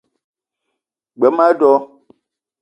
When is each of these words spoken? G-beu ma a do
G-beu 1.19 1.33
ma 1.35 1.45
a 1.51 1.57
do 1.59 1.71